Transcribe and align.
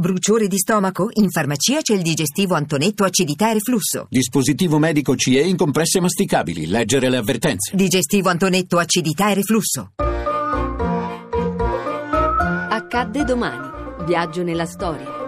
Bruciore 0.00 0.46
di 0.46 0.58
stomaco? 0.58 1.08
In 1.14 1.28
farmacia 1.28 1.80
c'è 1.80 1.92
il 1.92 2.02
digestivo 2.02 2.54
Antonetto 2.54 3.02
acidità 3.02 3.50
e 3.50 3.54
reflusso. 3.54 4.06
Dispositivo 4.08 4.78
medico 4.78 5.16
CE 5.16 5.40
in 5.40 5.56
compresse 5.56 6.00
masticabili. 6.00 6.68
Leggere 6.68 7.10
le 7.10 7.16
avvertenze. 7.16 7.74
Digestivo 7.74 8.28
Antonetto 8.28 8.78
acidità 8.78 9.28
e 9.32 9.34
reflusso. 9.34 9.94
Accadde 12.70 13.24
domani. 13.24 14.06
Viaggio 14.06 14.44
nella 14.44 14.66
storia. 14.66 15.18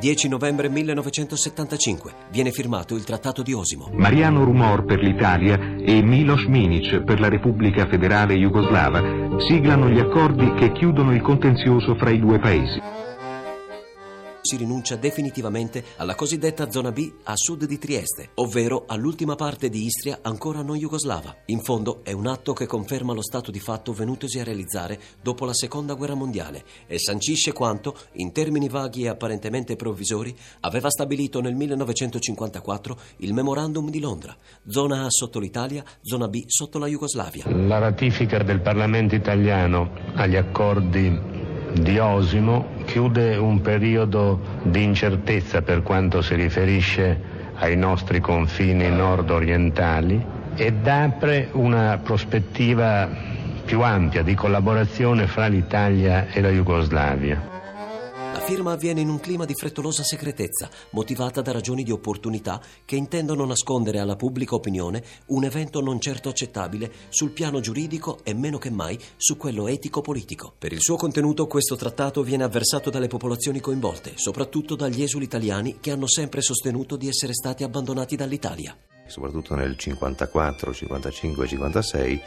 10 0.00 0.28
novembre 0.28 0.68
1975 0.70 2.12
viene 2.30 2.52
firmato 2.52 2.94
il 2.94 3.04
Trattato 3.04 3.42
di 3.42 3.52
Osimo. 3.52 3.90
Mariano 3.92 4.44
Rumor 4.44 4.84
per 4.84 5.00
l'Italia 5.00 5.76
e 5.78 6.00
Milos 6.02 6.44
Minic 6.44 7.02
per 7.02 7.20
la 7.20 7.28
Repubblica 7.28 7.86
Federale 7.86 8.36
Jugoslava 8.36 9.28
siglano 9.40 9.88
gli 9.88 9.98
accordi 9.98 10.52
che 10.54 10.72
chiudono 10.72 11.14
il 11.14 11.22
contenzioso 11.22 11.94
fra 11.94 12.10
i 12.10 12.18
due 12.18 12.38
paesi 12.38 12.80
si 14.42 14.56
rinuncia 14.56 14.96
definitivamente 14.96 15.84
alla 15.96 16.14
cosiddetta 16.14 16.70
zona 16.70 16.92
B 16.92 17.12
a 17.24 17.32
sud 17.34 17.64
di 17.64 17.78
Trieste, 17.78 18.30
ovvero 18.34 18.84
all'ultima 18.86 19.34
parte 19.34 19.68
di 19.68 19.84
Istria 19.84 20.20
ancora 20.22 20.62
non 20.62 20.76
jugoslava. 20.76 21.34
In 21.46 21.60
fondo 21.60 22.00
è 22.02 22.12
un 22.12 22.26
atto 22.26 22.52
che 22.52 22.66
conferma 22.66 23.12
lo 23.12 23.22
stato 23.22 23.50
di 23.50 23.60
fatto 23.60 23.92
venutosi 23.92 24.38
a 24.38 24.44
realizzare 24.44 24.98
dopo 25.22 25.44
la 25.44 25.54
seconda 25.54 25.94
guerra 25.94 26.14
mondiale 26.14 26.64
e 26.86 26.98
sancisce 26.98 27.52
quanto, 27.52 27.96
in 28.14 28.32
termini 28.32 28.68
vaghi 28.68 29.04
e 29.04 29.08
apparentemente 29.08 29.76
provvisori, 29.76 30.34
aveva 30.60 30.90
stabilito 30.90 31.40
nel 31.40 31.54
1954 31.54 32.98
il 33.18 33.32
Memorandum 33.32 33.90
di 33.90 34.00
Londra, 34.00 34.36
zona 34.66 35.04
A 35.04 35.10
sotto 35.10 35.38
l'Italia, 35.38 35.84
zona 36.02 36.28
B 36.28 36.44
sotto 36.46 36.78
la 36.78 36.86
Jugoslavia. 36.86 37.44
La 37.48 37.78
ratifica 37.78 38.42
del 38.42 38.60
Parlamento 38.60 39.14
italiano 39.14 39.90
agli 40.14 40.36
accordi 40.36 41.29
di 41.72 41.98
Osimo 41.98 42.66
chiude 42.84 43.36
un 43.36 43.60
periodo 43.60 44.40
di 44.62 44.82
incertezza 44.82 45.62
per 45.62 45.82
quanto 45.82 46.22
si 46.22 46.34
riferisce 46.34 47.18
ai 47.54 47.76
nostri 47.76 48.20
confini 48.20 48.88
nord-orientali 48.88 50.24
ed 50.56 50.86
apre 50.86 51.48
una 51.52 51.98
prospettiva 52.02 53.08
più 53.64 53.82
ampia 53.82 54.22
di 54.22 54.34
collaborazione 54.34 55.26
fra 55.26 55.46
l'Italia 55.46 56.26
e 56.30 56.40
la 56.40 56.50
Jugoslavia 56.50 57.49
firma 58.40 58.72
avviene 58.72 59.00
in 59.00 59.08
un 59.08 59.20
clima 59.20 59.44
di 59.44 59.54
frettolosa 59.54 60.02
segretezza, 60.02 60.68
motivata 60.90 61.40
da 61.40 61.52
ragioni 61.52 61.82
di 61.82 61.90
opportunità 61.90 62.60
che 62.84 62.96
intendono 62.96 63.44
nascondere 63.44 63.98
alla 63.98 64.16
pubblica 64.16 64.54
opinione 64.54 65.02
un 65.26 65.44
evento 65.44 65.80
non 65.80 66.00
certo 66.00 66.28
accettabile 66.28 66.90
sul 67.08 67.30
piano 67.30 67.60
giuridico 67.60 68.18
e 68.22 68.34
meno 68.34 68.58
che 68.58 68.70
mai 68.70 68.98
su 69.16 69.36
quello 69.36 69.68
etico-politico. 69.68 70.54
Per 70.58 70.72
il 70.72 70.80
suo 70.80 70.96
contenuto 70.96 71.46
questo 71.46 71.76
trattato 71.76 72.22
viene 72.22 72.44
avversato 72.44 72.90
dalle 72.90 73.08
popolazioni 73.08 73.60
coinvolte, 73.60 74.12
soprattutto 74.16 74.74
dagli 74.74 75.02
esuli 75.02 75.24
italiani 75.24 75.78
che 75.80 75.90
hanno 75.90 76.08
sempre 76.08 76.40
sostenuto 76.40 76.96
di 76.96 77.08
essere 77.08 77.34
stati 77.34 77.62
abbandonati 77.62 78.16
dall'Italia. 78.16 78.76
Soprattutto 79.06 79.54
nel 79.54 79.76
54, 79.76 80.72
55 80.72 81.46
56 81.46 82.20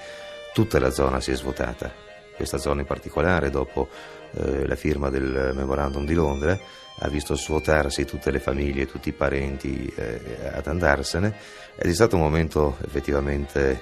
tutta 0.54 0.80
la 0.80 0.92
zona 0.92 1.20
si 1.20 1.32
è 1.32 1.36
svuotata. 1.36 2.13
Questa 2.36 2.58
zona 2.58 2.82
in 2.82 2.88
particolare 2.88 3.50
dopo 3.50 3.88
eh, 4.34 4.68
la 4.68 4.76
firma 4.76 5.10
del 5.10 5.52
memorandum 5.54 6.06
di 6.06 6.14
Londra, 6.14 6.58
ha 7.00 7.08
visto 7.08 7.36
svuotarsi 7.36 8.06
tutte 8.06 8.32
le 8.32 8.40
famiglie, 8.40 8.86
tutti 8.86 9.10
i 9.10 9.14
parenti 9.14 9.92
eh, 9.96 10.50
ad 10.54 10.68
andarsene 10.68 11.36
ed 11.76 11.90
è 11.90 11.94
stato 11.94 12.16
un 12.16 12.22
momento 12.22 12.78
effettivamente 12.84 13.82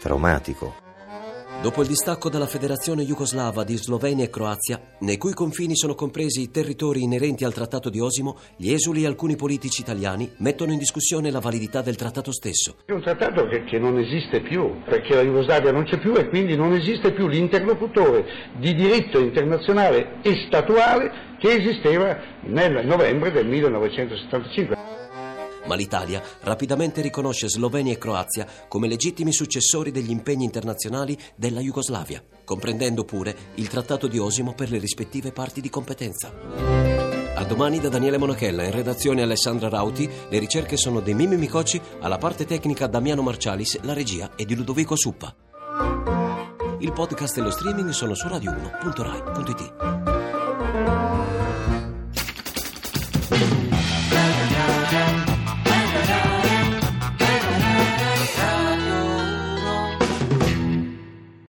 traumatico. 0.00 0.85
Dopo 1.62 1.80
il 1.80 1.88
distacco 1.88 2.28
dalla 2.28 2.46
Federazione 2.46 3.02
Jugoslava 3.02 3.64
di 3.64 3.76
Slovenia 3.76 4.24
e 4.24 4.30
Croazia, 4.30 4.78
nei 5.00 5.16
cui 5.16 5.32
confini 5.32 5.74
sono 5.74 5.94
compresi 5.94 6.42
i 6.42 6.50
territori 6.50 7.02
inerenti 7.02 7.44
al 7.44 7.54
Trattato 7.54 7.88
di 7.88 7.98
Osimo, 7.98 8.36
gli 8.56 8.70
esuli 8.72 9.02
e 9.02 9.06
alcuni 9.06 9.36
politici 9.36 9.80
italiani 9.80 10.30
mettono 10.38 10.72
in 10.72 10.78
discussione 10.78 11.30
la 11.30 11.40
validità 11.40 11.80
del 11.80 11.96
trattato 11.96 12.30
stesso. 12.30 12.76
È 12.84 12.92
un 12.92 13.00
trattato 13.00 13.46
che, 13.46 13.64
che 13.64 13.78
non 13.78 13.98
esiste 13.98 14.42
più, 14.42 14.82
perché 14.84 15.14
la 15.14 15.22
Jugoslavia 15.22 15.72
non 15.72 15.84
c'è 15.84 15.98
più 15.98 16.14
e 16.14 16.28
quindi 16.28 16.56
non 16.56 16.72
esiste 16.74 17.12
più 17.12 17.26
l'interlocutore 17.26 18.26
di 18.58 18.74
diritto 18.74 19.18
internazionale 19.18 20.20
e 20.22 20.44
statuale 20.46 21.10
che 21.38 21.54
esisteva 21.54 22.16
nel 22.42 22.86
novembre 22.86 23.32
del 23.32 23.46
1975 23.46 25.05
ma 25.66 25.74
l'Italia 25.74 26.22
rapidamente 26.42 27.00
riconosce 27.00 27.48
Slovenia 27.48 27.92
e 27.92 27.98
Croazia 27.98 28.46
come 28.68 28.88
legittimi 28.88 29.32
successori 29.32 29.90
degli 29.90 30.10
impegni 30.10 30.44
internazionali 30.44 31.16
della 31.34 31.60
Jugoslavia, 31.60 32.22
comprendendo 32.44 33.04
pure 33.04 33.36
il 33.54 33.68
Trattato 33.68 34.06
di 34.06 34.18
Osimo 34.18 34.54
per 34.54 34.70
le 34.70 34.78
rispettive 34.78 35.32
parti 35.32 35.60
di 35.60 35.70
competenza. 35.70 36.32
A 37.38 37.44
domani 37.44 37.80
da 37.80 37.90
Daniele 37.90 38.16
Monachella, 38.16 38.64
in 38.64 38.70
redazione 38.70 39.20
Alessandra 39.22 39.68
Rauti, 39.68 40.08
le 40.30 40.38
ricerche 40.38 40.78
sono 40.78 41.00
di 41.00 41.12
Mimmi 41.12 41.36
Micocci, 41.36 41.80
alla 42.00 42.16
parte 42.16 42.46
tecnica 42.46 42.86
Damiano 42.86 43.20
Marcialis, 43.20 43.80
la 43.82 43.92
regia 43.92 44.34
è 44.36 44.44
di 44.44 44.54
Ludovico 44.54 44.96
Suppa. 44.96 45.34
Il 46.78 46.92
podcast 46.92 47.36
e 47.38 47.40
lo 47.42 47.50
streaming 47.50 47.90
sono 47.90 48.14
su 48.14 48.26
radio1.rai.it. 48.26 50.05